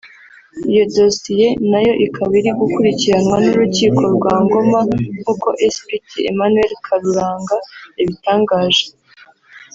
Iyo 0.71 0.83
Dosiye 0.95 1.47
nayo 1.69 1.93
ikaba 2.05 2.33
iri 2.39 2.51
gukurikiranwa 2.61 3.37
n’urukiko 3.45 4.03
rwa 4.15 4.33
Ngoma 4.43 4.79
nk’uko 5.19 5.47
Spt 5.75 6.07
Emmanuel 6.29 6.71
karuranga 6.85 7.57
yabitangaje 7.97 8.85